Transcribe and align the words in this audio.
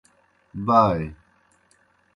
بائے۔ 0.65 1.05